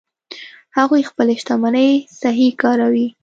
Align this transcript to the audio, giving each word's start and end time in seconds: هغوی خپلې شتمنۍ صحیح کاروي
هغوی 0.77 1.01
خپلې 1.09 1.33
شتمنۍ 1.41 1.91
صحیح 2.21 2.51
کاروي 2.61 3.07